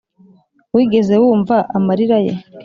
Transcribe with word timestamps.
wigeze 0.75 1.13
wumva 1.21 1.55
amarira 1.77 2.17
ye 2.25 2.33